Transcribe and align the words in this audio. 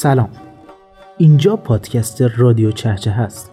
سلام. 0.00 0.30
اینجا 1.16 1.56
پادکست 1.56 2.22
رادیو 2.22 2.70
چهچه 2.70 3.10
هست 3.10 3.50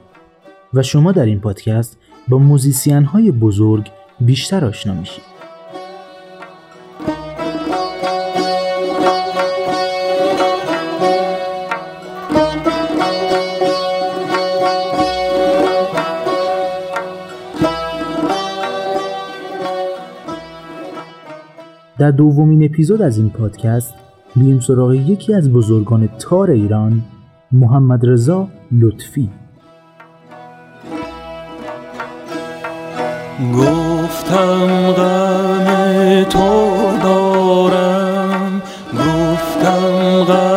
و 0.73 0.83
شما 0.83 1.11
در 1.11 1.25
این 1.25 1.39
پادکست 1.39 1.97
با 2.27 2.37
موزیسین 2.37 3.03
های 3.03 3.31
بزرگ 3.31 3.89
بیشتر 4.19 4.65
آشنا 4.65 4.93
میشید. 4.93 5.23
در 21.99 22.11
دومین 22.11 22.63
اپیزود 22.63 23.01
از 23.01 23.17
این 23.17 23.29
پادکست 23.29 24.04
بیایم 24.35 24.59
سراغ 24.59 24.93
یکی 24.93 25.33
از 25.33 25.53
بزرگان 25.53 26.09
تار 26.19 26.51
ایران 26.51 27.01
محمد 27.51 28.05
رضا 28.05 28.47
لطفی. 28.71 29.29
گفتم 33.53 34.91
غم 34.91 36.23
تو 36.23 36.49
دارم 37.03 38.61
گفتم 38.93 40.23
غم 40.23 40.54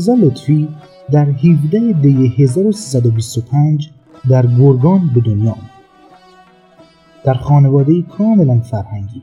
رضا 0.00 0.14
لطفی 0.14 0.68
در 1.10 1.24
17 1.24 1.92
دی 1.92 2.34
1325 2.38 3.90
در 4.30 4.46
گرگان 4.46 5.10
به 5.14 5.20
دنیا 5.20 5.50
آمد. 5.50 5.70
در 7.24 7.34
خانواده 7.34 8.02
کاملا 8.02 8.60
فرهنگی 8.60 9.22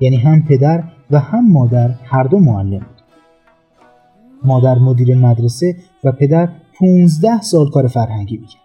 یعنی 0.00 0.16
هم 0.16 0.42
پدر 0.42 0.84
و 1.10 1.20
هم 1.20 1.52
مادر 1.52 1.88
هر 2.04 2.22
دو 2.22 2.38
معلم 2.38 2.78
بود. 2.78 3.02
مادر 4.42 4.78
مدیر 4.78 5.16
مدرسه 5.16 5.76
و 6.04 6.12
پدر 6.12 6.48
15 6.78 7.40
سال 7.40 7.70
کار 7.70 7.86
فرهنگی 7.86 8.36
می‌کرد 8.36 8.62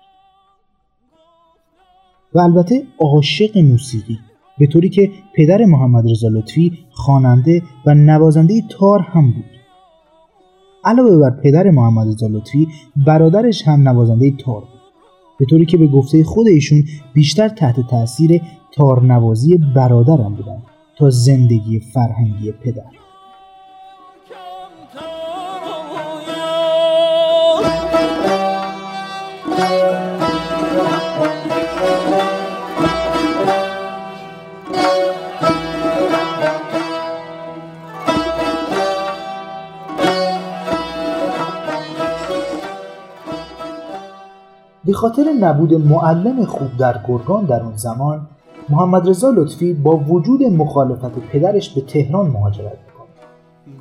و 2.34 2.40
البته 2.40 2.84
عاشق 3.00 3.58
موسیقی 3.58 4.20
به 4.58 4.68
طوری 4.68 4.90
که 4.90 5.12
پدر 5.36 5.66
محمد 5.66 6.12
رضا 6.12 6.28
لطفی 6.28 6.78
خواننده 6.92 7.64
و 7.86 7.94
نوازنده 7.94 8.62
تار 8.70 9.00
هم 9.00 9.32
بود 9.32 9.59
علاوه 10.84 11.18
بر 11.18 11.42
پدر 11.44 11.70
محمد 11.70 12.08
رضا 12.08 12.28
لطفی 12.28 12.68
برادرش 13.06 13.68
هم 13.68 13.90
نوازنده 13.90 14.32
تار 14.32 14.60
بود. 14.60 14.80
به 15.40 15.46
طوری 15.46 15.66
که 15.66 15.78
به 15.78 15.88
گفته 15.88 16.24
خود 16.24 16.48
ایشون 16.48 16.84
بیشتر 17.14 17.50
تحت 17.50 17.88
تاثیر 17.90 18.42
تارنوازی 18.74 19.60
برادرم 19.76 20.36
بودند 20.36 20.64
تا 20.98 21.10
زندگی 21.10 21.80
فرهنگی 21.80 22.52
پدر. 22.52 23.09
خاطر 45.00 45.34
نبود 45.40 45.74
معلم 45.74 46.46
خوب 46.46 46.78
در 46.78 47.00
گرگان 47.08 47.46
در 47.46 47.64
اون 47.64 47.76
زمان 47.76 48.28
محمد 48.70 49.10
رضا 49.10 49.30
لطفی 49.30 49.74
با 49.74 49.98
وجود 49.98 50.44
مخالفت 50.44 51.20
پدرش 51.32 51.70
به 51.70 51.82
تهران 51.82 52.28
مهاجرت 52.28 52.78
می‌کنه 52.88 53.08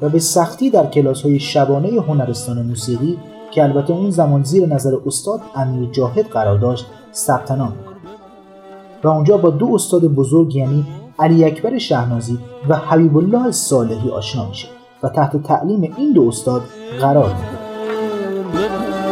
و 0.02 0.08
به 0.08 0.18
سختی 0.18 0.70
در 0.70 0.86
کلاس 0.86 1.22
های 1.22 1.38
شبانه 1.38 1.88
هنرستان 1.88 2.62
موسیقی 2.62 3.18
که 3.50 3.62
البته 3.62 3.92
اون 3.92 4.10
زمان 4.10 4.42
زیر 4.42 4.66
نظر 4.66 4.96
استاد 5.06 5.40
امیر 5.54 5.90
جاهد 5.90 6.26
قرار 6.26 6.58
داشت 6.58 6.86
ثبت 7.14 7.50
نام 7.50 7.72
می‌کنه 7.78 7.96
و 9.04 9.08
اونجا 9.08 9.38
با 9.38 9.50
دو 9.50 9.74
استاد 9.74 10.04
بزرگ 10.04 10.56
یعنی 10.56 10.86
علی 11.18 11.44
اکبر 11.44 11.78
شهنازی 11.78 12.38
و 12.68 12.76
حبیب 12.76 13.16
الله 13.16 13.50
صالحی 13.50 14.10
آشنا 14.10 14.48
میشه 14.48 14.68
و 15.02 15.08
تحت 15.08 15.42
تعلیم 15.42 15.94
این 15.96 16.12
دو 16.12 16.28
استاد 16.28 16.62
قرار 17.00 17.34
می‌گیره 17.34 19.07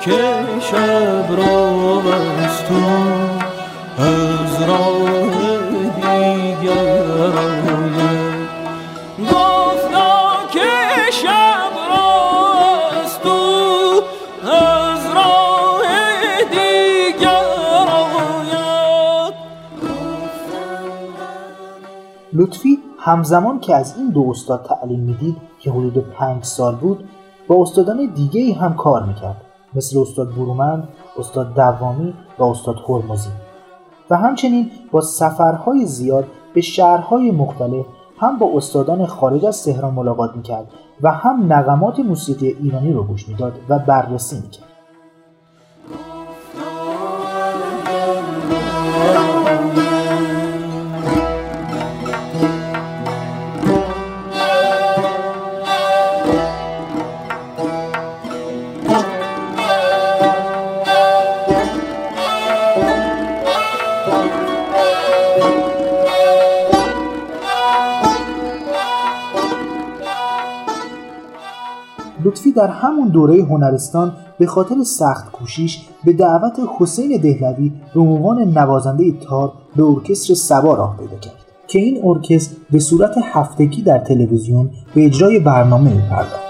که 0.00 0.44
شب 0.60 1.26
را 1.36 2.02
از 2.42 2.64
تو 2.64 2.74
از 4.02 4.62
راه 4.62 5.30
دیگر 5.94 7.38
آید 7.38 8.40
که 10.52 10.70
شب 11.12 11.72
را 11.90 12.10
از 13.02 13.18
از 14.52 15.06
راه 15.14 15.82
دیگر 16.50 17.40
لطفی 22.32 22.78
همزمان 22.98 23.60
که 23.60 23.76
از 23.76 23.96
این 23.96 24.10
دو 24.10 24.26
استاد 24.30 24.62
تعلیم 24.62 25.00
می‌دید 25.00 25.36
که 25.58 25.70
حدود 25.70 25.98
پنج 25.98 26.44
سال 26.44 26.74
بود 26.74 27.08
با 27.48 27.62
استادان 27.62 28.06
دیگه 28.14 28.40
ای 28.40 28.52
هم 28.52 28.74
کار 28.74 29.02
می‌کرد. 29.02 29.49
مثل 29.74 29.98
استاد 29.98 30.34
برومند، 30.34 30.88
استاد 31.18 31.54
دوامی 31.54 32.14
و 32.38 32.44
استاد 32.44 32.76
هرمزی. 32.88 33.30
و 34.10 34.16
همچنین 34.16 34.70
با 34.90 35.00
سفرهای 35.00 35.86
زیاد 35.86 36.24
به 36.54 36.60
شهرهای 36.60 37.30
مختلف 37.30 37.86
هم 38.18 38.38
با 38.38 38.50
استادان 38.54 39.06
خارج 39.06 39.46
از 39.46 39.64
تهران 39.64 39.94
ملاقات 39.94 40.36
می‌کرد 40.36 40.66
و 41.02 41.12
هم 41.12 41.52
نغمات 41.52 42.00
موسیقی 42.00 42.56
ایرانی 42.60 42.92
رو 42.92 43.04
گوش 43.04 43.28
می‌داد 43.28 43.52
و 43.68 43.78
بررسی 43.78 44.36
می‌کرد. 44.36 44.69
لطفی 72.30 72.52
در 72.52 72.66
همون 72.66 73.08
دوره 73.08 73.42
هنرستان 73.44 74.12
به 74.38 74.46
خاطر 74.46 74.82
سخت 74.82 75.32
کوشیش 75.32 75.88
به 76.04 76.12
دعوت 76.12 76.60
حسین 76.78 77.20
دهلوی 77.20 77.72
به 77.94 78.00
عنوان 78.00 78.58
نوازنده 78.58 79.12
تار 79.12 79.52
به 79.76 79.84
ارکستر 79.84 80.34
سبا 80.34 80.74
راه 80.74 80.96
پیدا 80.96 81.16
کرد 81.16 81.34
که 81.68 81.78
این 81.78 82.00
ارکستر 82.04 82.56
به 82.70 82.78
صورت 82.78 83.14
هفتگی 83.24 83.82
در 83.82 83.98
تلویزیون 83.98 84.70
به 84.94 85.06
اجرای 85.06 85.38
برنامه 85.38 85.94
می‌پرداخت. 85.94 86.49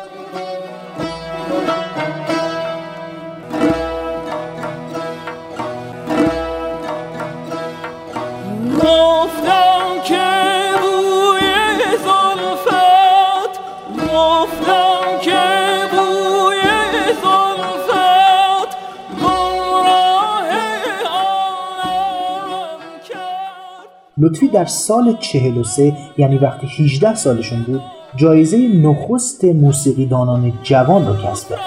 لطفی 24.40 24.52
در 24.52 24.64
سال 24.64 25.16
43 25.20 25.96
یعنی 26.18 26.38
وقتی 26.38 26.66
18 26.66 27.14
سالشون 27.14 27.62
بود 27.62 27.80
جایزه 28.16 28.58
نخست 28.58 29.44
موسیقیدانان 29.44 30.52
جوان 30.62 31.06
رو 31.06 31.16
کسب 31.16 31.48
کرد. 31.48 31.60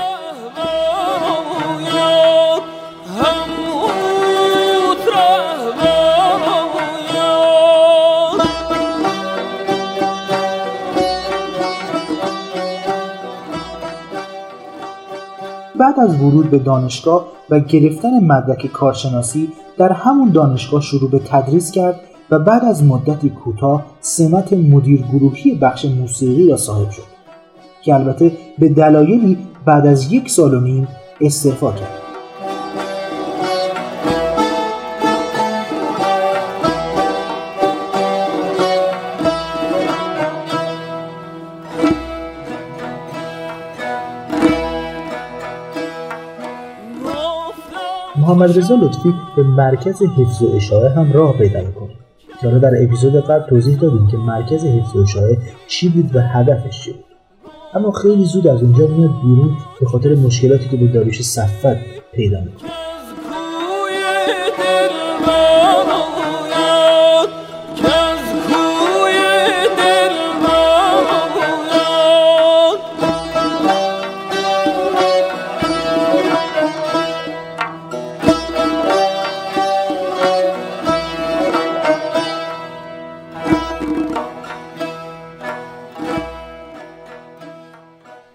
بعد 15.76 16.00
از 16.00 16.22
ورود 16.22 16.50
به 16.50 16.60
دانشگاه 16.60 17.28
و 17.50 17.60
گرفتن 17.60 18.24
مدرک 18.24 18.68
کارشناسی 18.68 19.52
در 19.78 19.92
همون 19.92 20.30
دانشگاه 20.30 20.82
شروع 20.82 21.10
به 21.10 21.20
تدریس 21.20 21.72
کرد 21.72 22.00
و 22.34 22.40
بعد 22.40 22.66
از 22.66 22.84
مدتی 22.84 23.30
کوتاه 23.30 23.86
سمت 24.00 24.54
مدیر 24.54 25.02
گروهی 25.02 25.56
بخش 25.56 25.86
موسیقی 25.86 26.50
را 26.50 26.58
صاحب 26.58 26.90
شد 26.90 27.04
که 27.84 27.94
البته 27.94 28.32
به 28.60 28.70
دلایلی 28.70 29.38
بعد 29.66 29.88
از 29.88 30.14
یک 30.14 30.30
سال 30.30 30.54
و 30.54 30.60
نیم 30.60 30.88
استعفا 31.22 31.72
کرد. 31.72 32.00
محمد 48.18 48.58
رضا 48.58 48.76
لطفی 48.76 49.14
به 49.36 49.44
مرکز 49.44 50.02
حفظ 50.18 50.42
و 50.42 50.56
اشاعه 50.56 50.90
هم 50.90 51.12
راه 51.14 51.38
پیدا 51.38 51.60
می‌کنه 51.60 52.03
حالا 52.44 52.60
در 52.60 52.84
اپیزود 52.84 53.16
قبل 53.16 53.50
توضیح 53.50 53.78
دادیم 53.78 54.08
که 54.08 54.18
مرکز 54.18 54.66
حفظ 54.66 54.96
و 54.96 55.00
اشاعه 55.00 55.38
چی 55.68 55.90
بود 55.90 56.16
و 56.16 56.20
هدفش 56.22 56.84
چی 56.84 56.92
بود. 56.92 57.04
اما 57.74 57.92
خیلی 57.92 58.26
زود 58.26 58.48
از 58.48 58.64
اونجا 58.64 58.88
میاد 58.88 59.12
بیرون 59.24 59.58
به 59.80 59.86
خاطر 59.86 60.16
مشکلاتی 60.16 60.70
که 60.70 60.78
به 60.78 60.88
داریوش 60.88 61.22
صفت 61.22 61.78
پیدا 62.14 62.42
می‌کنه. 62.42 62.83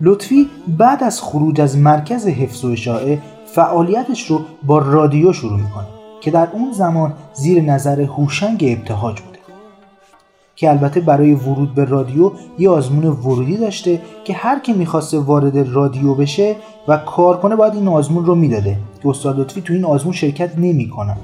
لطفی 0.09 0.49
بعد 0.79 1.05
از 1.05 1.23
خروج 1.23 1.61
از 1.61 1.77
مرکز 1.77 2.27
حفظ 2.27 2.65
و 2.65 2.69
اشاعه 2.69 3.23
فعالیتش 3.47 4.27
رو 4.27 4.41
با 4.63 4.79
رادیو 4.79 5.33
شروع 5.33 5.61
می‌کنه 5.61 5.87
که 6.21 6.31
در 6.31 6.49
اون 6.53 6.73
زمان 6.73 7.13
زیر 7.35 7.63
نظر 7.63 8.01
هوشنگ 8.01 8.65
ابتهاج 8.79 9.21
بوده. 9.21 9.39
که 10.57 10.71
البته 10.71 11.01
برای 11.01 11.35
ورود 11.35 11.75
به 11.75 11.85
رادیو 11.85 12.33
یه 12.59 12.71
آزمون 12.71 13.05
ورودی 13.05 13.57
داشته 13.57 14.01
که 14.25 14.33
هر 14.33 14.59
کی 14.59 14.73
می‌خواسته 14.73 15.19
وارد 15.19 15.69
رادیو 15.69 16.15
بشه 16.15 16.57
و 16.89 16.97
کار 16.97 17.37
کنه 17.37 17.57
باید 17.57 17.75
این 17.75 17.89
آزمون 17.89 18.27
رو 18.27 18.35
می‌داده. 18.35 18.77
که 19.03 19.09
استاد 19.09 19.41
لطفی 19.41 19.61
تو 19.61 19.73
این 19.73 19.85
آزمون 19.85 20.13
شرکت 20.13 20.59
نمی‌کنن 20.59 21.17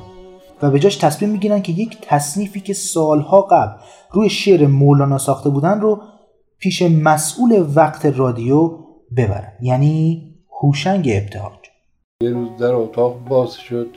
و 0.63 0.71
به 0.71 0.79
جاش 0.79 0.97
تصمیم 0.97 1.31
می‌گیرن 1.31 1.63
که 1.63 1.73
یک 1.73 1.99
تصنیفی 2.03 2.61
که 2.61 2.75
سالها 2.75 3.41
قبل 3.41 3.73
روی 4.11 4.31
شعر 4.31 4.67
مولانا 4.67 5.19
ساخته 5.19 5.51
بودن 5.51 5.81
رو 5.81 6.01
پیش 6.59 6.83
مسئول 6.83 7.67
وقت 7.75 8.07
رادیو 8.07 8.79
ببرن. 9.17 9.53
یعنی 9.63 10.23
هوشنگ 10.61 11.11
ابتهاج. 11.13 11.59
یه 12.23 12.31
روز 12.31 12.57
در 12.59 12.73
اتاق 12.73 13.25
باز 13.29 13.55
شد. 13.55 13.89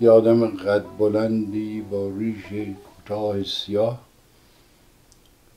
یه 0.00 0.10
آدم 0.10 0.46
قد 0.46 0.84
بلندی 0.98 1.80
با 1.90 2.10
ریش 2.18 2.44
کوتاه 2.84 3.42
سیاه 3.42 4.00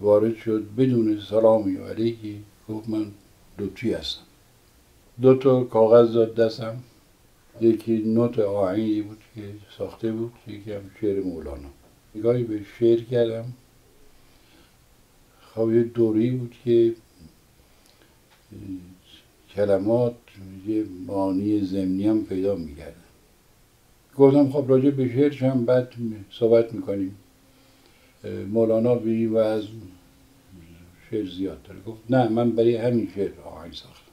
وارد 0.02 0.36
شد. 0.36 0.64
بدون 0.78 1.20
سلامی 1.30 1.76
علیکی 1.76 2.44
گفت 2.70 2.90
من 2.90 3.06
لطفی 3.60 3.94
هستم. 3.94 4.22
دو 5.22 5.36
تا 5.36 5.64
کاغذ 5.64 6.14
داد 6.14 6.36
دستم. 6.36 6.76
یکی 7.62 7.98
نوت 7.98 8.40
آهنگی 8.40 9.02
بود 9.02 9.20
که 9.36 9.42
ساخته 9.78 10.12
بود. 10.12 10.32
یکی 10.48 10.74
هم 10.74 10.82
شعر 11.02 11.24
مولانا. 11.24 11.70
نگاهی 12.16 12.44
به 12.44 12.60
شعر 12.80 13.02
کردم. 13.02 13.46
خب 15.58 15.72
یه 15.74 15.84
دوری 15.84 16.32
بود 16.32 16.56
که 16.66 16.94
کلمات 19.56 20.16
یه 20.68 20.86
معانی 21.08 21.62
زمینی 21.62 22.08
هم 22.08 22.26
پیدا 22.26 22.56
می‌کردن. 22.56 22.94
گفتم 24.18 24.50
خب 24.50 24.66
راجع 24.68 24.90
به 24.90 25.10
شعرش 25.10 25.44
هم 25.44 25.66
بعد 25.66 25.94
صحبت 26.32 26.74
می‌کنیم. 26.74 27.16
مولانا 28.50 28.96
به 28.96 29.10
این 29.10 29.34
وضع 29.34 29.68
شعر 31.10 31.30
زیاد 31.30 31.64
داره. 31.64 31.80
گفت 31.82 32.02
نه 32.10 32.28
من 32.28 32.52
برای 32.52 32.76
همین 32.76 33.12
شعر 33.16 33.32
آهنگ 33.46 33.74
ساختم. 33.74 34.12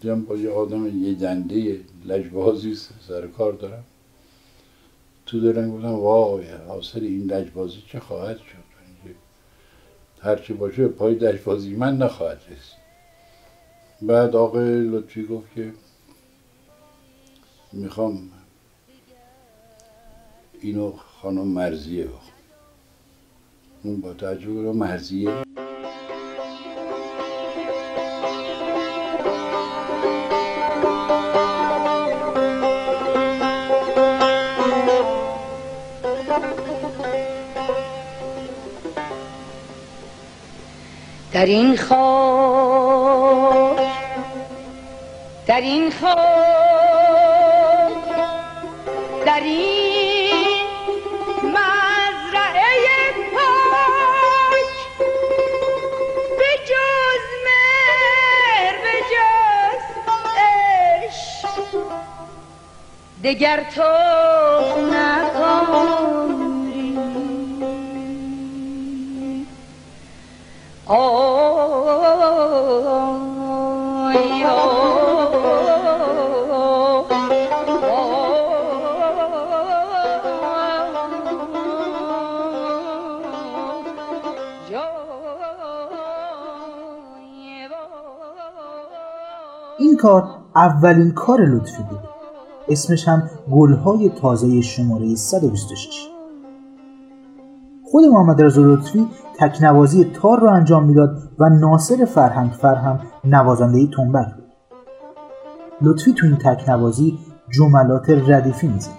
دیدم 0.00 0.22
با 0.22 0.36
یه 0.36 0.50
آدم 0.50 1.04
یه 1.04 1.14
دنده 1.14 1.80
لجبازی 2.04 2.74
سر 3.08 3.26
کار 3.26 3.52
دارم. 3.52 3.84
تو 5.26 5.40
دارم 5.40 5.76
گفتم 5.76 5.94
وای 5.94 6.46
حاصل 6.68 7.04
این 7.04 7.30
لجبازی 7.30 7.82
چه 7.88 8.00
خواهد 8.00 8.36
شد؟ 8.36 8.65
هرچی 10.22 10.52
باشه 10.52 10.88
پای 10.88 11.14
لجبازی 11.14 11.74
من 11.74 11.96
نخواهد 11.96 12.40
رسید. 12.50 12.86
بعد 14.02 14.36
آقای 14.36 14.80
لطفی 14.80 15.26
گفت 15.26 15.54
که 15.54 15.72
می‌خوام 17.72 18.30
اینو 20.60 20.92
خانم 20.92 21.46
مرزیه 21.46 22.04
بخون 22.04 22.34
اون 23.82 24.00
با 24.00 24.14
تعجب 24.14 24.48
رو 24.48 24.72
مرزیه 24.72 25.30
در 41.36 41.46
این 41.46 41.76
خاک 41.76 41.96
در 45.46 45.60
این 45.60 45.90
خاک 45.90 46.16
در 49.26 49.40
این 49.40 50.66
مزرعه 51.42 53.12
پاک. 53.34 54.72
به 56.38 56.50
جز 56.64 57.24
مهر 57.46 58.74
به 58.82 58.94
جز 59.12 59.82
عشق 60.38 61.48
دگر 63.24 63.60
تو 63.74 63.92
نکاری 64.82 66.05
این 70.88 70.96
کار 89.96 90.28
اولین 90.56 91.12
کار 91.12 91.40
لطفی 91.40 91.82
بود. 91.82 91.98
اسمش 92.68 93.08
هم 93.08 93.30
گلهای 93.52 94.08
تازه 94.08 94.60
شماره 94.60 95.14
126 95.14 96.15
خود 97.90 98.04
محمد 98.04 98.42
رضا 98.42 98.62
لطفی 98.62 99.06
تکنوازی 99.38 100.04
تار 100.04 100.40
رو 100.40 100.48
انجام 100.48 100.84
می‌داد 100.84 101.18
و 101.38 101.48
ناصر 101.48 102.04
فرهنگ 102.04 102.50
فر 102.50 102.74
هم 102.74 103.00
نوازنده 103.24 103.86
تنبک 103.96 104.34
بود. 104.34 104.44
لطفی 105.82 106.12
تو 106.12 106.26
این 106.26 106.36
تکنوازی 106.36 107.18
جملات 107.50 108.10
ردیفی 108.10 108.68
می‌زد. 108.68 108.90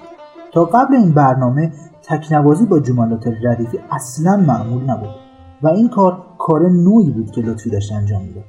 تا 0.53 0.65
قبل 0.65 0.96
این 0.96 1.12
برنامه 1.12 1.72
تکنوازی 2.03 2.65
با 2.65 2.79
جملات 2.79 3.27
ردیفی 3.44 3.79
اصلا 3.91 4.38
معمول 4.38 4.84
نبود 4.84 5.15
و 5.63 5.67
این 5.67 5.89
کار 5.89 6.24
کار 6.38 6.70
نوعی 6.70 7.10
بود 7.10 7.32
که 7.32 7.41
لطفی 7.41 7.70
داشت 7.70 7.91
انجام 7.91 8.22
می‌داد. 8.22 8.44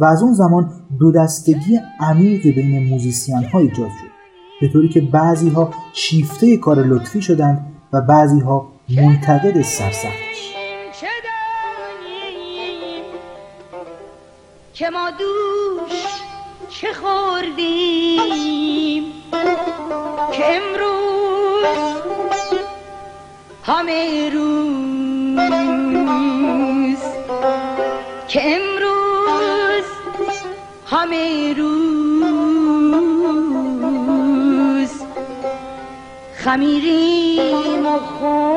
و 0.00 0.04
از 0.04 0.22
اون 0.22 0.32
زمان 0.32 0.70
دو 0.98 1.12
دستگی 1.12 1.80
عمیق 2.00 2.42
بین 2.42 2.90
موزیسین 2.90 3.44
ها 3.52 3.58
ایجاد 3.58 3.88
شد. 3.88 4.10
به 4.60 4.68
طوری 4.68 4.88
که 4.88 5.00
بعضی 5.00 5.48
ها 5.50 5.70
شیفته 5.92 6.56
کار 6.56 6.76
لطفی 6.76 7.22
شدند 7.22 7.66
و 7.92 8.00
بعضی 8.00 8.40
ها 8.40 8.68
منتقد 8.96 9.62
سرسختش. 9.62 10.54
که 14.74 14.90
ما 14.90 15.10
دوش 15.10 15.92
چه 16.68 16.92
خوردیم 16.92 18.22
که 20.32 20.44
امروز 20.46 22.00
همه 23.66 24.30
روز 24.34 25.40
که 28.28 28.40
امروز 28.44 29.84
همه 30.86 31.54
روز 31.58 32.10
خمیریم 36.36 37.86
و 37.86 37.98
خون 37.98 38.49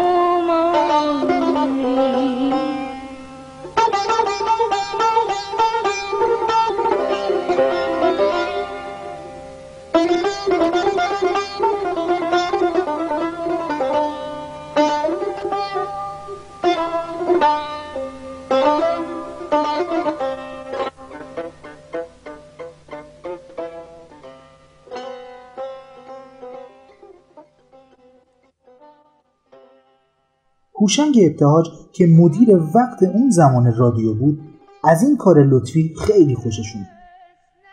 هوشنگ 30.83 31.19
ابتهاج 31.21 31.69
که 31.91 32.07
مدیر 32.07 32.55
وقت 32.55 33.03
اون 33.03 33.29
زمان 33.29 33.73
رادیو 33.77 34.13
بود 34.13 34.39
از 34.83 35.03
این 35.03 35.17
کار 35.17 35.43
لطفی 35.43 35.93
خیلی 35.97 36.35
خوششون 36.35 36.81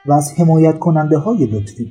و 0.07 0.13
از 0.13 0.33
حمایت 0.33 0.79
کننده 0.79 1.19
های 1.19 1.47
لطفی. 1.47 1.91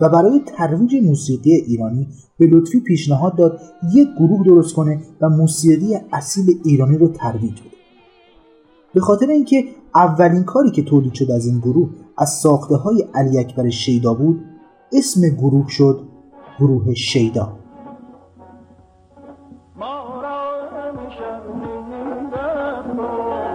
و 0.00 0.08
برای 0.08 0.40
ترویج 0.46 0.94
موسیقی 1.04 1.54
ایرانی 1.54 2.08
به 2.38 2.46
لطفی 2.46 2.80
پیشنهاد 2.80 3.36
داد 3.36 3.60
یک 3.94 4.08
گروه 4.18 4.44
درست 4.46 4.74
کنه 4.74 5.00
و 5.20 5.28
موسیقی 5.28 5.96
اصیل 6.12 6.60
ایرانی 6.64 6.98
رو 6.98 7.08
ترویج 7.08 7.60
بده. 7.60 7.70
به 8.94 9.00
خاطر 9.00 9.26
اینکه 9.30 9.64
اولین 9.94 10.44
کاری 10.44 10.70
که 10.70 10.82
تولید 10.82 11.14
شد 11.14 11.30
از 11.30 11.46
این 11.46 11.58
گروه 11.58 11.90
از 12.18 12.30
ساخته 12.30 12.76
های 12.76 13.04
علی 13.14 13.38
اکبر 13.38 13.70
شیدا 13.70 14.14
بود 14.14 14.44
اسم 14.92 15.28
گروه 15.28 15.68
شد 15.68 16.00
گروه 16.58 16.94
شیدا. 16.94 17.63
ما 22.96 23.18
را 23.18 23.53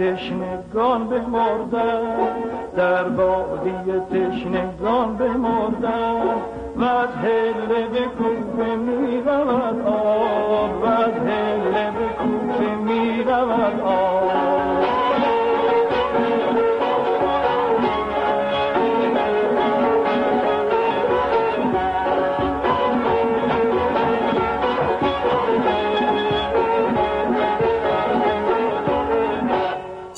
تشنگان 0.00 1.08
بمردن 1.08 2.00
در 2.76 3.08
بادی 3.08 3.70
تشنگان 4.10 5.16
بمردن. 5.16 6.20
و 6.76 6.84
از 6.84 7.08
هله 7.08 7.88
به 7.88 8.00
کوفه 8.18 8.76
می 8.76 9.20
رود 9.20 9.86
آب 9.86 10.82
و 10.82 10.86
از 10.86 11.12
هله 11.12 11.90
به 11.90 12.08
کوفه 12.18 12.74
می 12.74 13.22
رود 13.22 13.80
آب. 13.80 14.69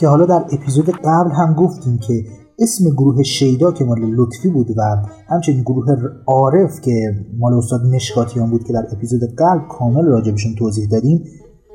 که 0.02 0.08
حالا 0.08 0.26
در 0.26 0.44
اپیزود 0.52 0.90
قبل 0.90 1.30
هم 1.30 1.54
گفتیم 1.54 1.98
که 1.98 2.24
اسم 2.58 2.90
گروه 2.90 3.22
شیدا 3.22 3.72
که 3.72 3.84
مال 3.84 4.00
لطفی 4.00 4.48
بود 4.48 4.70
و 4.70 4.82
همچنین 5.28 5.62
گروه 5.62 5.86
عارف 6.26 6.80
که 6.80 7.24
مال 7.38 7.54
استاد 7.54 7.80
مشکاتیان 7.94 8.50
بود 8.50 8.64
که 8.64 8.72
در 8.72 8.86
اپیزود 8.92 9.20
قبل 9.38 9.68
کامل 9.68 10.04
راجبشون 10.04 10.54
توضیح 10.54 10.88
دادیم 10.88 11.24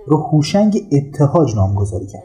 رو 0.07 0.17
هوشنگ 0.17 0.87
ابتهاج 0.91 1.55
نامگذاری 1.55 2.05
کرد. 2.07 2.23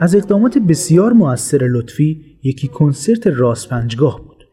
از 0.00 0.14
اقدامات 0.14 0.58
بسیار 0.58 1.12
موثر 1.12 1.58
لطفی 1.58 2.20
یکی 2.42 2.68
کنسرت 2.68 3.26
راست 3.26 3.68
پنجگاه 3.68 4.20
بود 4.20 4.44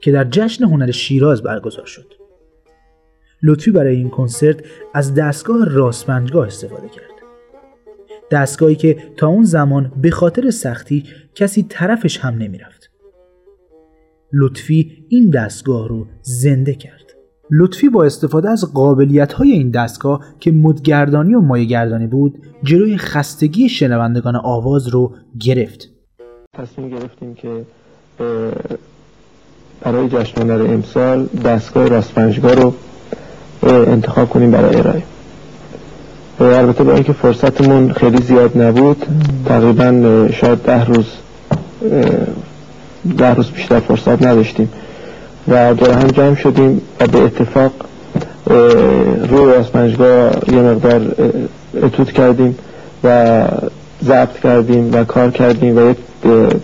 که 0.00 0.12
در 0.12 0.24
جشن 0.24 0.64
هنر 0.64 0.90
شیراز 0.90 1.42
برگزار 1.42 1.86
شد. 1.86 2.13
لطفی 3.44 3.70
برای 3.70 3.96
این 3.96 4.10
کنسرت 4.10 4.56
از 4.94 5.14
دستگاه 5.14 5.68
راست 5.68 6.06
پنجگاه 6.06 6.46
استفاده 6.46 6.88
کرد. 6.88 7.04
دستگاهی 8.30 8.74
که 8.74 8.96
تا 9.16 9.28
اون 9.28 9.44
زمان 9.44 9.92
به 10.02 10.10
خاطر 10.10 10.50
سختی 10.50 11.04
کسی 11.34 11.66
طرفش 11.68 12.18
هم 12.18 12.34
نمی‌رفت. 12.34 12.90
لطفی 14.32 15.06
این 15.08 15.30
دستگاه 15.30 15.88
رو 15.88 16.06
زنده 16.22 16.74
کرد. 16.74 17.04
لطفی 17.50 17.88
با 17.88 18.04
استفاده 18.04 18.50
از 18.50 18.74
قابلیت 18.74 19.32
های 19.32 19.52
این 19.52 19.70
دستگاه 19.70 20.24
که 20.40 20.52
مدگردانی 20.52 21.34
و 21.34 21.40
مایه 21.40 21.64
گردانی 21.64 22.06
بود 22.06 22.38
جلوی 22.62 22.96
خستگی 22.96 23.68
شنوندگان 23.68 24.36
آواز 24.36 24.88
رو 24.88 25.14
گرفت. 25.40 25.90
تصمیم 26.52 26.88
گرفتیم 26.88 27.34
که 27.34 27.64
برای 29.80 30.08
جشن 30.08 30.40
هنر 30.40 30.62
امسال 30.72 31.26
دستگاه 31.44 31.88
راستپنجگاه 31.88 32.54
رو 32.54 32.74
انتخاب 33.72 34.28
کنیم 34.28 34.50
برای 34.50 34.76
ارائه. 34.76 35.02
البته 36.40 36.84
با 36.84 36.94
اینکه 36.94 37.12
فرصتمون 37.12 37.92
خیلی 37.92 38.22
زیاد 38.22 38.62
نبود 38.62 39.06
تقریبا 39.46 40.28
شاید 40.32 40.62
ده 40.62 40.84
روز 40.84 41.06
ده 43.18 43.34
روز 43.34 43.50
بیشتر 43.50 43.80
فرصت 43.80 44.26
نداشتیم. 44.26 44.68
و 45.48 45.74
دور 45.74 45.90
هم 45.90 46.08
جمع 46.08 46.34
شدیم 46.34 46.80
و 47.00 47.06
به 47.06 47.22
اتفاق 47.22 47.72
روی 49.28 49.54
راستپنجگاه 49.54 50.30
یه 50.52 50.60
مقدار 50.60 51.14
اتود 51.82 52.12
کردیم 52.12 52.58
و 53.04 53.42
ضبط 54.04 54.38
کردیم 54.38 54.90
و 54.92 55.04
کار 55.04 55.30
کردیم 55.30 55.78
و 55.78 55.94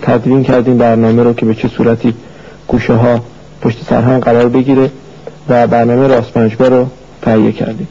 تدوین 0.03 0.43
کردیم 0.43 0.79
برنامه 0.79 1.23
رو 1.23 1.33
که 1.33 1.47
به 1.47 1.55
چه 1.55 1.69
صورتی 1.69 2.15
گوشه 2.69 2.95
ها 2.95 3.21
پشت 3.63 3.79
سر 3.89 4.03
هم 4.03 4.19
قرار 4.19 4.49
بگیره. 4.49 4.91
و 5.51 5.67
برنامه 5.67 6.07
راستپنجگاه 6.07 6.69
رو 6.69 6.87
تهیه 7.23 7.53
کردیم. 7.53 7.89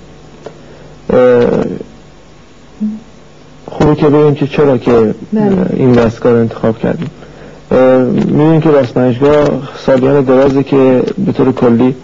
خوبه 3.71 3.95
که 3.95 4.05
ببینیم 4.05 4.35
که 4.35 4.47
چرا 4.47 4.77
که 4.77 4.91
اه، 4.91 5.13
این 5.73 5.91
دستگاه 5.91 6.33
رو 6.33 6.39
انتخاب 6.39 6.79
کردیم. 6.79 7.09
می‌بینیم 8.15 8.61
که 8.61 8.71
راستپنجگاه 8.71 9.47
سالیان 9.85 10.21
درازه 10.21 10.63
که 10.63 11.03
به 11.25 11.31
طور 11.31 11.51
کلی 11.51 11.95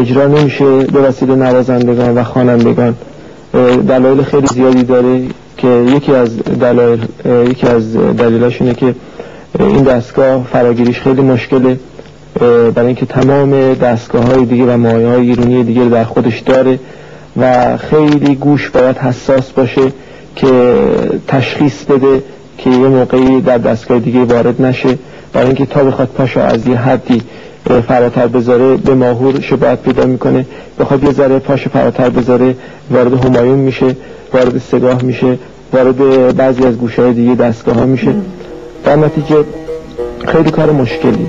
اجرا 0.00 0.26
نمیشه 0.26 0.78
به 0.78 1.00
وسیله 1.00 1.34
نوازندگان 1.34 2.18
و 2.18 2.24
خوانندگان. 2.24 2.94
دلایل 3.88 4.22
خیلی 4.22 4.46
زیادی 4.46 4.82
داره 4.82 5.22
که 5.56 5.68
یکی 5.68 6.12
از 6.12 6.38
دلایل 6.38 7.00
یکی 7.50 7.66
از 7.66 7.96
دلایلش 7.96 8.62
اینه 8.62 8.74
که 8.74 8.94
این 9.60 9.82
دستگاه 9.82 10.46
فراگیریش 10.52 11.00
خیلی 11.00 11.22
مشکله. 11.22 11.78
برای 12.74 12.86
اینکه 12.86 13.06
تمام 13.06 13.74
دستگاه 13.74 14.24
های 14.24 14.44
دیگه 14.44 14.64
و 14.64 14.76
مایه 14.76 15.08
های 15.08 15.20
ایرونی 15.20 15.64
دیگه 15.64 15.84
در 15.84 16.04
خودش 16.04 16.40
داره 16.40 16.78
و 17.36 17.76
خیلی 17.76 18.34
گوش 18.34 18.70
باید 18.70 18.98
حساس 18.98 19.52
باشه 19.52 19.92
که 20.36 20.74
تشخیص 21.28 21.84
بده 21.84 22.22
که 22.58 22.70
یه 22.70 22.76
موقعی 22.76 23.40
در 23.40 23.58
دستگاه 23.58 23.98
دیگه 23.98 24.24
وارد 24.24 24.62
نشه. 24.62 24.98
برای 25.32 25.46
اینکه 25.46 25.66
تا 25.66 25.84
بخواد 25.84 26.08
پاشو 26.08 26.40
از 26.40 26.66
یه 26.66 26.76
حدی 26.76 27.22
فراتر 27.88 28.26
بذاره 28.26 28.76
به 28.76 28.94
ماهور 28.94 29.40
شباهت 29.40 29.82
پیدا 29.82 30.04
می‌کنه. 30.04 30.46
بخواد 30.80 31.04
یه 31.04 31.12
ذره 31.12 31.38
پاشو 31.38 31.70
فراتر 31.70 32.10
بذاره 32.10 32.54
وارد 32.90 33.24
همایون 33.24 33.58
میشه 33.58 33.96
وارد 34.32 34.58
سگاه 34.58 35.02
میشه 35.02 35.38
وارد 35.72 36.36
بعضی 36.36 36.64
از 36.64 36.76
گوشه 36.76 37.02
های 37.02 37.12
دیگه 37.12 37.34
دستگاه 37.34 37.74
ها 37.74 37.86
میشه. 37.86 38.14
در 38.84 38.96
نتیجه 38.96 39.44
خیلی 40.26 40.50
کار 40.50 40.70
مشکلی. 40.70 41.26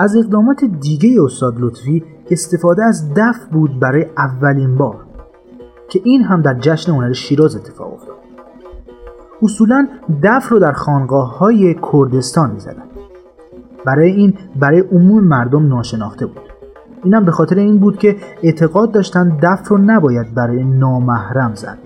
از 0.00 0.16
اقدامات 0.16 0.64
دیگه 0.64 1.22
استاد 1.22 1.54
لطفی 1.58 2.04
استفاده 2.30 2.84
از 2.84 3.14
دف 3.14 3.46
بود 3.52 3.80
برای 3.80 4.06
اولین 4.16 4.76
بار 4.76 4.96
که 5.88 6.00
این 6.04 6.22
هم 6.22 6.42
در 6.42 6.54
جشن 6.54 6.92
هنر 6.92 7.12
شیراز 7.12 7.56
اتفاق 7.56 7.92
افتاد. 7.92 8.16
اصولا 9.42 9.88
دف 10.22 10.48
رو 10.48 10.58
در 10.58 10.72
خانقاه 10.72 11.38
های 11.38 11.76
کردستان 11.92 12.50
می 12.50 12.60
زدن. 12.60 12.82
برای 13.84 14.10
این 14.12 14.34
برای 14.56 14.80
عموم 14.80 15.24
مردم 15.24 15.68
ناشناخته 15.68 16.26
بود. 16.26 16.42
اینم 17.04 17.24
به 17.24 17.30
خاطر 17.30 17.56
این 17.56 17.78
بود 17.78 17.98
که 17.98 18.16
اعتقاد 18.42 18.92
داشتن 18.92 19.38
دف 19.42 19.68
رو 19.68 19.78
نباید 19.78 20.34
برای 20.34 20.64
نامحرم 20.64 21.54
زد. 21.54 21.78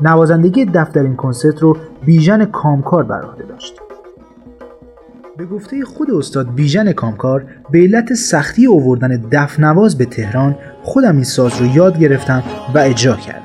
نوازندگی 0.00 0.64
دف 0.64 0.92
در 0.92 1.02
این 1.02 1.16
کنسرت 1.16 1.62
رو 1.62 1.76
بیژن 2.04 2.44
کامکار 2.44 3.02
بر 3.02 3.20
داشت. 3.48 3.80
به 5.36 5.46
گفته 5.46 5.84
خود 5.84 6.10
استاد 6.10 6.54
بیژن 6.54 6.92
کامکار 6.92 7.46
به 7.70 7.78
علت 7.78 8.14
سختی 8.14 8.66
آوردن 8.66 9.08
دف 9.32 9.60
نواز 9.60 9.98
به 9.98 10.04
تهران 10.04 10.58
خودم 10.82 11.14
این 11.14 11.24
ساز 11.24 11.60
رو 11.60 11.66
یاد 11.66 11.98
گرفتم 11.98 12.42
و 12.74 12.78
اجرا 12.78 13.16
کردم. 13.16 13.41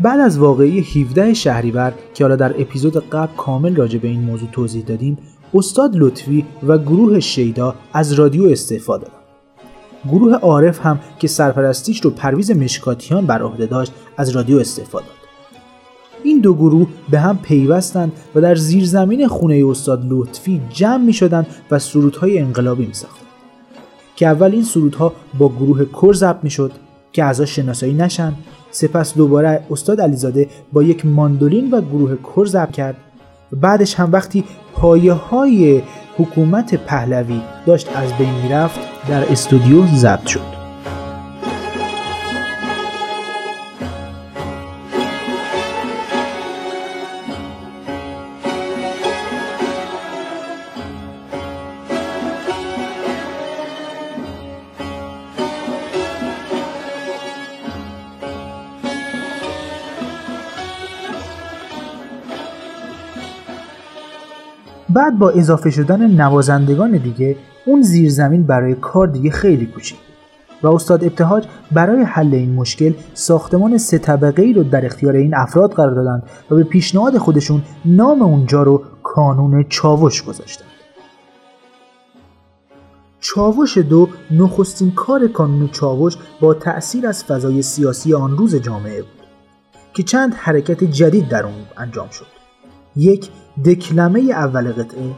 بعد 0.00 0.20
از 0.20 0.38
واقعی 0.38 0.80
17 0.80 1.34
شهریور 1.34 1.94
که 2.14 2.24
حالا 2.24 2.36
در 2.36 2.60
اپیزود 2.60 3.08
قبل 3.10 3.36
کامل 3.36 3.76
راجع 3.76 3.98
به 3.98 4.08
این 4.08 4.20
موضوع 4.20 4.48
توضیح 4.52 4.84
دادیم 4.84 5.18
استاد 5.54 5.96
لطفی 5.96 6.44
و 6.66 6.78
گروه 6.78 7.20
شیدا 7.20 7.74
از 7.92 8.12
رادیو 8.12 8.44
استعفا 8.44 8.96
دادن 8.96 9.12
گروه 10.08 10.34
عارف 10.34 10.86
هم 10.86 11.00
که 11.18 11.28
سرپرستیش 11.28 12.00
رو 12.00 12.10
پرویز 12.10 12.50
مشکاتیان 12.50 13.26
بر 13.26 13.42
عهده 13.42 13.66
داشت 13.66 13.92
از 14.16 14.30
رادیو 14.30 14.58
استعفا 14.58 14.98
داد 14.98 15.10
این 16.22 16.40
دو 16.40 16.54
گروه 16.54 16.88
به 17.10 17.20
هم 17.20 17.38
پیوستند 17.38 18.12
و 18.34 18.40
در 18.40 18.54
زیرزمین 18.54 19.28
خونه 19.28 19.64
استاد 19.68 20.02
لطفی 20.08 20.60
جمع 20.70 21.04
می 21.04 21.12
شدن 21.12 21.46
و 21.70 21.78
سرودهای 21.78 22.38
انقلابی 22.38 22.86
می 22.86 22.94
ساختن. 22.94 23.26
که 24.16 24.26
اول 24.26 24.52
این 24.52 24.64
سرودها 24.64 25.12
با 25.38 25.48
گروه 25.48 25.84
کر 25.84 26.12
ضبط 26.12 26.38
می 26.42 26.50
شد 26.50 26.72
که 27.12 27.24
اعضا 27.24 27.44
شناسایی 27.44 27.94
نشن. 27.94 28.32
سپس 28.70 29.14
دوباره 29.14 29.62
استاد 29.70 30.00
علیزاده 30.00 30.48
با 30.72 30.82
یک 30.82 31.06
ماندولین 31.06 31.70
و 31.70 31.80
گروه 31.80 32.16
کر 32.16 32.46
ضبط 32.46 32.70
کرد. 32.70 32.96
بعدش 33.52 33.94
هم 33.94 34.12
وقتی 34.12 34.44
پایه 34.74 35.12
های 35.12 35.82
حکومت 36.18 36.74
پهلوی 36.74 37.40
داشت 37.66 37.88
از 37.96 38.12
بین 38.12 38.34
می‌رفت 38.42 38.80
در 39.08 39.32
استودیو 39.32 39.86
ضبط 39.86 40.26
شد. 40.26 40.57
بعد 64.98 65.18
با 65.18 65.30
اضافه 65.30 65.70
شدن 65.70 66.10
نوازندگان 66.10 66.90
دیگه 66.90 67.36
اون 67.66 67.82
زیرزمین 67.82 68.42
برای 68.42 68.74
کار 68.74 69.06
دیگه 69.06 69.30
خیلی 69.30 69.66
کوچیک 69.66 69.98
و 70.62 70.68
استاد 70.68 71.04
ابتهاج 71.04 71.44
برای 71.72 72.02
حل 72.02 72.34
این 72.34 72.54
مشکل 72.54 72.92
ساختمان 73.14 73.78
سه 73.78 73.98
طبقه 73.98 74.42
ای 74.42 74.52
رو 74.52 74.62
در 74.62 74.86
اختیار 74.86 75.16
این 75.16 75.34
افراد 75.34 75.72
قرار 75.72 75.94
دادند 75.94 76.22
و 76.50 76.54
به 76.54 76.64
پیشنهاد 76.64 77.18
خودشون 77.18 77.62
نام 77.84 78.22
اونجا 78.22 78.62
رو 78.62 78.82
کانون 79.02 79.64
چاوش 79.68 80.22
گذاشتن 80.22 80.64
چاوش 83.20 83.78
دو 83.78 84.08
نخستین 84.30 84.90
کار 84.90 85.26
کانون 85.28 85.68
چاوش 85.68 86.16
با 86.40 86.54
تأثیر 86.54 87.06
از 87.06 87.24
فضای 87.24 87.62
سیاسی 87.62 88.14
آن 88.14 88.36
روز 88.36 88.54
جامعه 88.54 89.02
بود 89.02 89.26
که 89.94 90.02
چند 90.02 90.34
حرکت 90.34 90.84
جدید 90.84 91.28
در 91.28 91.44
اون 91.44 91.54
انجام 91.76 92.10
شد. 92.10 92.26
یک 92.96 93.30
دکلمه 93.64 94.20
اول 94.20 94.72
قطعه. 94.72 95.10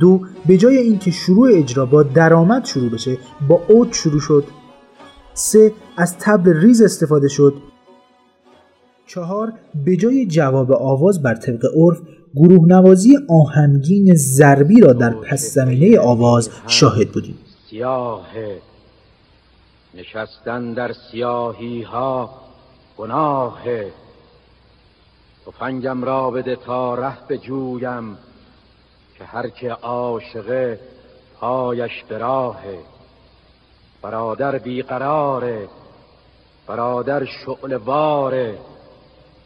دو 0.00 0.20
به 0.46 0.56
جای 0.56 0.76
اینکه 0.76 1.10
شروع 1.10 1.48
اجرا 1.52 1.86
با 1.86 2.02
درآمد 2.02 2.64
شروع 2.64 2.90
بشه 2.90 3.18
با 3.48 3.62
اوت 3.68 3.92
شروع 3.92 4.20
شد. 4.20 4.44
سه 5.34 5.72
از 5.96 6.18
تبل 6.18 6.60
ریز 6.60 6.82
استفاده 6.82 7.28
شد. 7.28 7.54
چهار 9.06 9.52
به 9.84 9.96
جای 9.96 10.26
جواب 10.26 10.72
آواز 10.72 11.22
بر 11.22 11.34
طبق 11.34 11.64
عرف 11.76 11.98
گروه 12.34 12.68
نوازی 12.68 13.18
آهنگین 13.28 14.14
ضربی 14.14 14.80
را 14.80 14.92
در 14.92 15.10
پس 15.10 15.54
زمینه 15.54 15.98
آواز 15.98 16.50
شاهد 16.66 17.08
بودیم. 17.12 17.38
سیاه 17.70 18.26
نشستن 19.94 20.74
در 20.74 20.92
سیاهی 21.10 21.82
ها 21.82 22.30
گناه 22.96 23.58
تفنگم 25.48 26.04
را 26.04 26.30
بده 26.30 26.56
تا 26.56 26.94
ره 26.94 27.26
به 27.28 27.38
جویم 27.38 28.18
که 29.18 29.24
هر 29.24 29.48
که 29.48 29.70
عاشقه 29.70 30.80
پایش 31.40 32.04
به 32.08 32.18
راهه 32.18 32.78
برادر 34.02 34.58
بیقراره 34.58 35.68
برادر 36.66 37.24
شعل 37.24 37.76
واره 37.76 38.58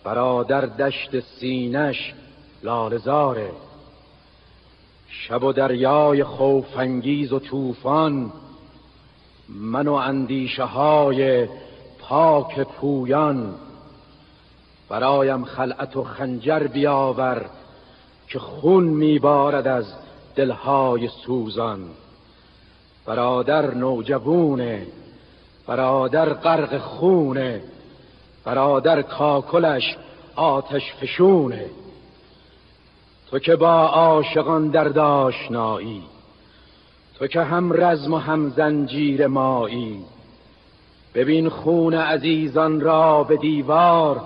برادر 0.04 0.60
دشت 0.60 1.20
سینش 1.20 2.14
لالزاره 2.62 3.50
شب 5.08 5.44
و 5.44 5.52
دریای 5.52 6.24
خوفانگیز 6.24 7.32
و 7.32 7.38
طوفان 7.38 8.32
من 9.48 9.88
و 9.88 9.92
اندیشه 9.92 10.64
های 10.64 11.48
پاک 12.00 12.60
پویان. 12.60 13.54
برایم 14.92 15.44
خلعت 15.44 15.96
و 15.96 16.05
خنجر 16.05 16.59
بیاور 16.59 17.46
که 18.28 18.38
خون 18.38 18.85
میبارد 18.85 19.68
از 19.68 19.85
دلهای 20.37 21.09
سوزان. 21.09 21.81
برادر 23.07 23.74
نوجوونه 23.74 24.87
برادر 25.66 26.33
غرق 26.33 26.78
خونه 26.78 27.62
برادر 28.44 29.02
کاکلش 29.02 29.96
آتش 30.37 30.94
فشونه. 31.00 31.66
تو 33.31 33.38
که 33.38 33.57
با 33.57 33.87
عاشقان 33.87 34.68
در 34.68 34.85
داشنایی 34.85 36.02
تو 37.18 37.26
که 37.26 37.42
هم 37.42 37.72
رزم 37.72 38.14
و 38.14 38.18
هم 38.18 38.50
زنجیر 38.50 39.26
مایی. 39.26 40.05
ببین 41.14 41.48
خون 41.48 41.94
عزیزان 41.94 42.81
را 42.81 43.24
به 43.24 43.37
دیوار 43.37 44.20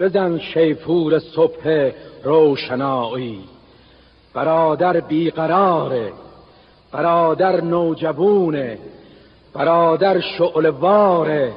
بزن 0.00 0.38
شیپور 0.38 1.18
صبح 1.18 1.90
روشنایی. 2.24 3.44
برادر 4.34 5.00
بیقراره 5.00 6.12
برادر 6.92 7.60
نوجبونه 7.60 8.78
برادر 9.54 10.20
شعلواره 10.20 11.52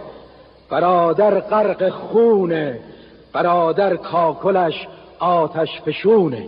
برادر 0.69 1.39
غرق 1.39 1.89
خونه 1.89 2.79
برادر 3.33 3.95
کاکلش 3.95 4.87
آتش 5.19 5.81
فشونه 5.85 6.45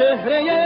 چهره 0.00 0.59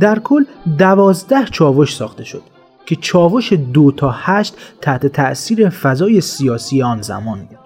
در 0.00 0.18
کل 0.18 0.44
دوازده 0.78 1.44
چاوش 1.44 1.96
ساخته 1.96 2.24
شد 2.24 2.42
که 2.86 2.96
چاوش 2.96 3.52
دو 3.52 3.92
تا 3.92 4.10
هشت 4.10 4.56
تحت 4.80 5.06
تأثیر 5.06 5.68
فضای 5.68 6.20
سیاسی 6.20 6.82
آن 6.82 7.02
زمان 7.02 7.38
بود. 7.38 7.58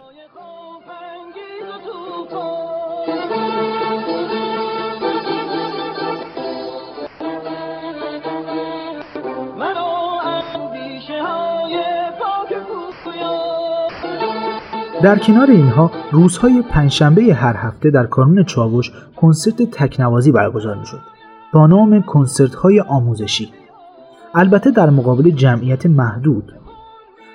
در 15.02 15.18
کنار 15.18 15.50
اینها 15.50 15.90
روزهای 16.12 16.62
پنجشنبه 16.62 17.22
هر 17.22 17.56
هفته 17.56 17.90
در 17.90 18.06
کانون 18.06 18.44
چاوش 18.44 18.92
کنسرت 19.16 19.62
تکنوازی 19.62 20.32
برگزار 20.32 20.76
می‌شد. 20.76 21.19
با 21.52 21.66
نام 21.66 22.02
کنسرت 22.02 22.54
های 22.54 22.80
آموزشی. 22.80 23.52
البته 24.34 24.70
در 24.70 24.90
مقابل 24.90 25.30
جمعیت 25.30 25.86
محدود. 25.86 26.52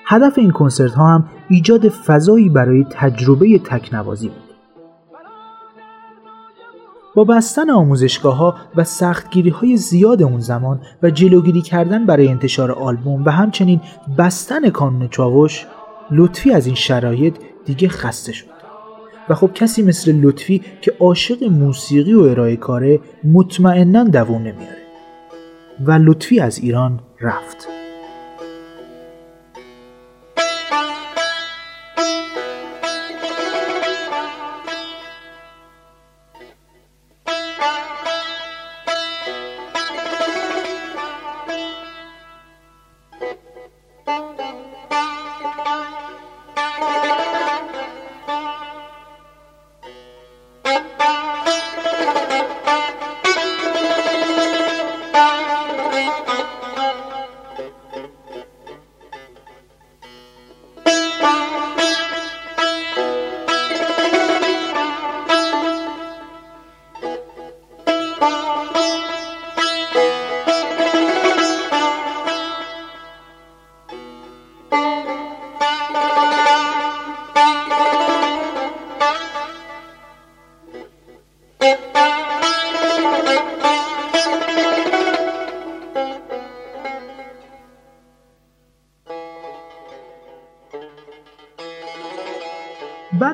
هدف 0.06 0.38
این 0.38 0.52
کنسرت 0.52 0.94
ها 0.94 1.08
هم 1.08 1.26
ایجاد 1.50 1.90
فضایی 1.90 2.50
برای 2.50 2.86
تجربه 2.90 3.60
تکنوازی 3.60 4.28
بود. 4.28 4.46
با 7.16 7.24
بستن 7.24 7.70
آموزشگاه 7.70 8.36
ها 8.36 8.56
و 8.76 8.84
سختگیری 8.84 9.50
های 9.50 9.78
زیاد 9.78 10.24
اون 10.24 10.40
زمان 10.40 10.82
و 11.04 11.10
جلوگیری 11.10 11.62
کردن 11.62 12.06
برای 12.06 12.28
انتشار 12.28 12.72
آلبوم 12.72 13.26
و 13.26 13.30
همچنین 13.30 13.82
بستن 14.18 14.70
کانون 14.70 15.08
چاوش 15.08 15.66
لطفی 16.12 16.52
از 16.52 16.66
این 16.66 16.76
شرایط 16.76 17.36
دیگه 17.66 17.90
خسته 17.90 18.32
شد. 18.32 18.55
و 19.30 19.36
خب 19.36 19.54
کسی 19.54 19.82
مثل 19.82 20.12
لطفی 20.12 20.62
که 20.82 20.94
عاشق 21.00 21.44
موسیقی 21.44 22.14
و 22.14 22.22
ارائه 22.22 22.56
کاره 22.56 23.00
مطمئنا 23.24 24.04
دوام 24.04 24.42
نمیاره. 24.42 24.86
و 25.86 25.92
لطفی 25.92 26.40
از 26.40 26.60
ایران 26.60 27.00
رفت. 27.22 27.75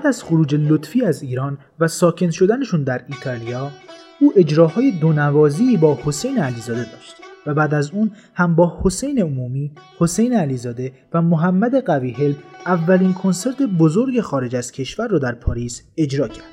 بعد 0.02 0.08
از 0.08 0.24
خروج 0.24 0.56
لطفی 0.56 1.06
از 1.06 1.24
ایران 1.24 1.58
و 1.80 1.88
ساکن 1.88 2.30
شدنشون 2.30 2.84
در 2.84 3.06
ایتالیا 3.08 3.72
او 4.20 4.34
اجراهای 4.36 4.92
دونوازی 4.92 5.78
با 5.78 6.00
حسین 6.04 6.40
علیزاده 6.40 6.84
داشت 6.92 7.16
و 7.46 7.54
بعد 7.54 7.74
از 7.74 7.92
اون 7.92 8.12
هم 8.34 8.56
با 8.56 8.82
حسین 8.84 9.22
عمومی، 9.22 9.72
حسین 10.00 10.34
علیزاده 10.34 10.92
و 11.14 11.22
محمد 11.22 11.86
قویهل 11.86 12.34
اولین 12.66 13.14
کنسرت 13.14 13.62
بزرگ 13.62 14.22
خارج 14.22 14.56
از 14.56 14.72
کشور 14.72 15.08
رو 15.08 15.20
در 15.20 15.36
پاریس 15.36 15.84
اجرا 15.98 16.28
کرد. 16.28 16.46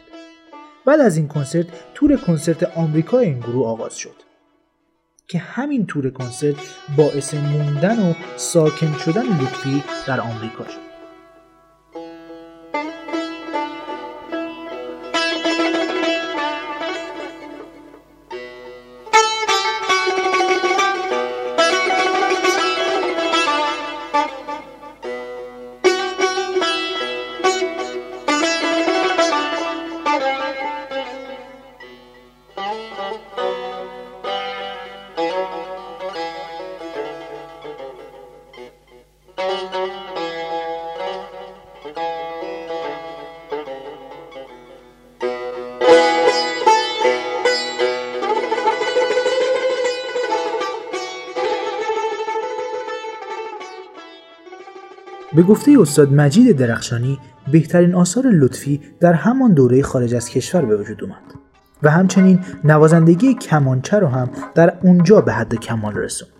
بعد 0.87 1.01
از 1.01 1.17
این 1.17 1.29
کنسرت 1.29 1.67
تور 1.95 2.17
کنسرت 2.17 2.63
آمریکا 2.77 3.19
این 3.19 3.41
گروه 3.41 3.67
آغاز 3.67 3.97
شد 3.97 4.15
که 5.29 5.39
همین 5.39 5.87
تور 5.87 6.11
کنسرت 6.11 6.57
باعث 6.97 7.35
موندن 7.35 8.11
و 8.11 8.15
ساکن 8.37 8.93
شدن 8.99 9.23
لطفی 9.23 9.83
در 10.07 10.21
آمریکا 10.21 10.65
شد. 10.65 10.88
به 55.38 55.44
گفته 55.44 55.77
استاد 55.81 56.12
مجید 56.12 56.57
درخشانی 56.57 57.18
بهترین 57.53 57.94
آثار 57.94 58.27
لطفی 58.27 58.81
در 59.01 59.12
همان 59.12 59.53
دوره 59.53 59.83
خارج 59.83 60.14
از 60.14 60.31
کشور 60.31 60.64
به 60.64 60.77
وجود 60.77 61.05
اومد. 61.05 61.22
و 61.83 61.90
همچنین 61.90 62.40
نوازندگی 62.64 63.35
کمانچه 63.35 63.98
رو 63.98 64.07
هم 64.07 64.31
در 64.55 64.79
اونجا 64.83 65.20
به 65.20 65.33
حد 65.33 65.55
کمال 65.55 65.94
رسوند. 65.94 66.38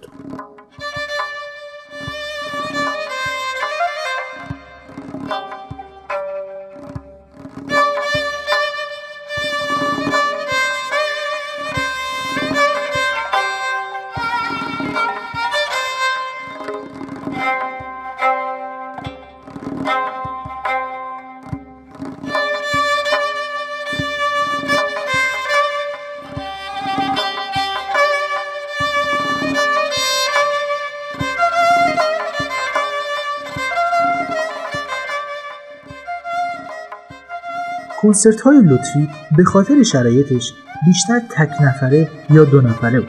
کنسرت 38.09 38.41
های 38.41 38.63
لطفی 38.63 39.09
به 39.37 39.45
خاطر 39.45 39.83
شرایطش 39.83 40.55
بیشتر 40.87 41.21
تک 41.37 41.51
نفره 41.61 42.09
یا 42.31 42.45
دو 42.45 42.61
نفره 42.61 43.01
بود 43.01 43.09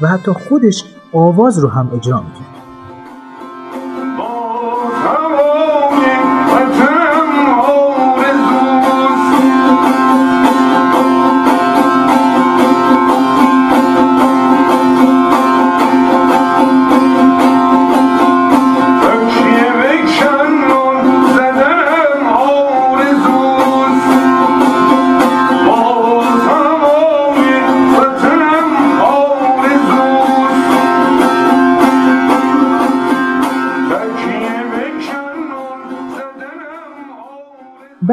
و 0.00 0.08
حتی 0.08 0.32
خودش 0.32 0.84
آواز 1.12 1.58
رو 1.58 1.68
هم 1.68 1.90
اجرا 1.94 2.20
می‌کرد. 2.20 2.59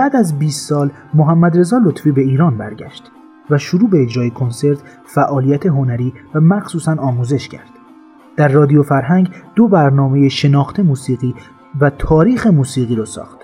بعد 0.07 0.15
از 0.15 0.39
20 0.39 0.69
سال 0.69 0.91
محمد 1.13 1.57
رضا 1.57 1.77
لطفی 1.85 2.11
به 2.11 2.21
ایران 2.21 2.57
برگشت 2.57 3.11
و 3.49 3.57
شروع 3.57 3.89
به 3.89 4.01
اجرای 4.01 4.29
کنسرت، 4.29 4.77
فعالیت 5.05 5.65
هنری 5.65 6.13
و 6.35 6.39
مخصوصا 6.39 6.95
آموزش 6.99 7.47
کرد. 7.47 7.69
در 8.37 8.47
رادیو 8.47 8.83
فرهنگ 8.83 9.29
دو 9.55 9.67
برنامه 9.67 10.29
شناخت 10.29 10.79
موسیقی 10.79 11.35
و 11.79 11.89
تاریخ 11.89 12.47
موسیقی 12.47 12.95
را 12.95 13.05
ساخت. 13.05 13.37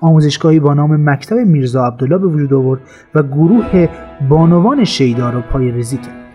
آموزشگاهی 0.00 0.60
با 0.60 0.74
نام 0.74 1.10
مکتب 1.10 1.36
میرزا 1.36 1.86
عبدالله 1.86 2.18
به 2.18 2.26
وجود 2.26 2.54
آورد 2.54 2.80
و 3.14 3.22
گروه 3.22 3.88
بانوان 4.28 4.84
شیدا 4.84 5.30
را 5.30 5.40
پای 5.40 5.84
کرد. 5.84 6.25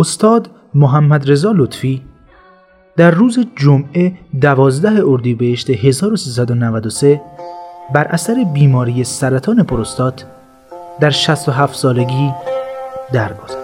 استاد 0.00 0.50
محمد 0.74 1.30
رضا 1.30 1.52
لطفی 1.56 2.02
در 2.96 3.10
روز 3.10 3.38
جمعه 3.56 4.12
12 4.40 5.02
اردیبهشت 5.06 5.70
1393 5.70 7.20
بر 7.94 8.04
اثر 8.04 8.44
بیماری 8.54 9.04
سرطان 9.04 9.62
پروستات 9.62 10.24
در 11.00 11.10
67 11.10 11.74
سالگی 11.74 12.32
درگذشت. 13.12 13.59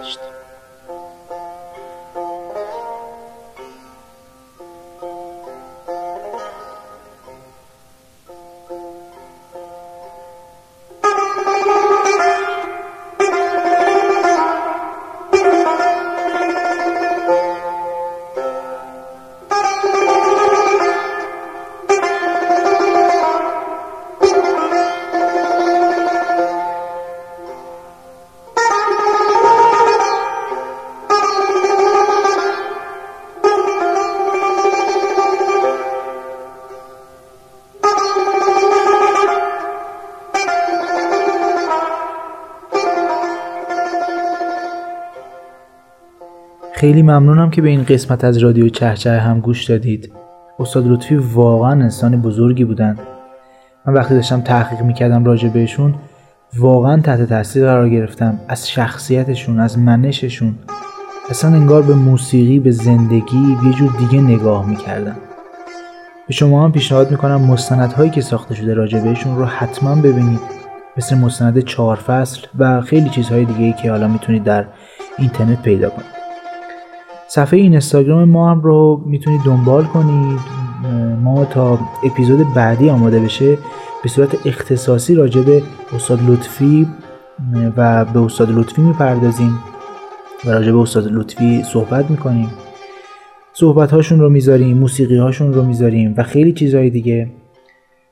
خیلی 46.77 47.01
ممنونم 47.01 47.49
که 47.49 47.61
به 47.61 47.69
این 47.69 47.83
قسمت 47.83 48.23
از 48.23 48.37
رادیو 48.37 48.69
چهچه 48.69 49.11
هم 49.11 49.39
گوش 49.39 49.65
دادید. 49.65 50.11
استاد 50.59 50.87
لطفی 50.87 51.15
واقعا 51.15 51.71
انسان 51.71 52.21
بزرگی 52.21 52.65
بودن 52.65 52.97
من 53.85 53.93
وقتی 53.93 54.15
داشتم 54.15 54.41
تحقیق 54.41 54.81
می‌کردم 54.81 55.25
راجع 55.25 55.49
بهشون 55.49 55.95
واقعا 56.57 57.01
تحت 57.01 57.21
تاثیر 57.29 57.65
قرار 57.65 57.89
گرفتم. 57.89 58.39
از 58.47 58.69
شخصیتشون 58.69 59.59
از 59.59 59.79
منششون. 59.79 60.55
اصلا 61.29 61.55
انگار 61.55 61.81
به 61.81 61.93
موسیقی 61.93 62.59
به 62.59 62.71
زندگی 62.71 63.57
یه 63.65 63.73
جور 63.73 63.91
دیگه 63.99 64.21
نگاه 64.21 64.69
می‌کردم. 64.69 65.15
به 66.27 66.33
شما 66.33 66.63
هم 66.63 66.71
پیشنهاد 66.71 67.11
می‌کنم 67.11 67.41
مستندهایی 67.41 68.09
که 68.09 68.21
ساخته 68.21 68.55
شده 68.55 68.73
راجع 68.73 68.99
بهشون 68.99 69.37
رو 69.37 69.45
حتما 69.45 69.95
ببینید. 69.95 70.39
مثل 70.97 71.17
مستند 71.17 71.59
چهار 71.59 71.95
فصل 71.95 72.41
و 72.59 72.81
خیلی 72.81 73.09
چیزهای 73.09 73.45
دیگه 73.45 73.65
ای 73.65 73.73
که 73.73 73.91
حالا 73.91 74.07
می‌تونید 74.07 74.43
در 74.43 74.65
اینترنت 75.17 75.61
پیدا 75.61 75.89
کنید. 75.89 76.16
صفحه 77.27 77.59
اینستاگرام 77.59 78.23
ما 78.23 78.51
هم 78.51 78.61
رو 78.61 79.03
می‌تونید 79.05 79.41
دنبال 79.45 79.83
کنید. 79.83 80.39
ما 81.23 81.45
تا 81.45 81.79
اپیزود 82.03 82.53
بعدی 82.53 82.89
آماده 82.89 83.19
بشه 83.19 83.57
به 84.03 84.09
صورت 84.09 84.47
اختصاصی 84.47 85.15
راجع 85.15 85.41
به 85.41 85.61
استاد 85.95 86.19
لطفی 86.27 86.87
و 87.77 88.05
به 88.05 88.19
استاد 88.19 88.51
لطفی 88.51 88.81
می‌پردازیم 88.81 89.59
و 90.45 90.51
راجع 90.51 90.71
به 90.71 90.77
استاد 90.77 91.07
لطفی 91.11 91.63
صحبت 91.63 92.11
می‌کنیم. 92.11 92.49
صحبت 93.53 93.91
هاشون 93.91 94.19
رو 94.19 94.29
می‌ذاریم 94.29 94.77
موسیقی 94.77 95.17
هاشون 95.17 95.53
رو 95.53 95.63
می‌ذاریم 95.63 96.13
و 96.17 96.23
خیلی 96.23 96.53
چیزهای 96.53 96.89
دیگه. 96.89 97.31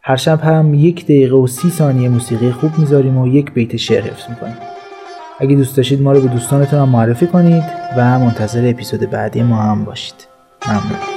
هر 0.02 0.16
شب 0.16 0.42
هم 0.42 0.74
یک 0.74 1.04
دقیقه 1.04 1.36
و 1.36 1.48
سی 1.48 1.70
ثانیه 1.70 2.10
موسیقی 2.10 2.52
خوب 2.52 2.72
می‌ذاریم 2.78 3.18
و 3.18 3.28
یک 3.28 3.54
بیت 3.54 3.76
شعر 3.76 4.02
حفظ 4.02 4.30
می‌کنیم. 4.30 4.56
اگه 5.40 5.56
دوست 5.56 5.78
داشتید 5.78 6.02
ما 6.02 6.12
رو 6.12 6.22
به 6.22 6.28
دوستانتون 6.28 6.80
هم 6.80 6.90
معرفی 6.90 7.28
کنید 7.28 7.64
و 7.98 8.20
منتظر 8.20 8.70
اپیزود 8.70 9.10
بعدی 9.10 9.44
ما 9.44 9.56
هم 9.56 9.86
باشید. 9.86 10.28
ممنون. 10.68 11.15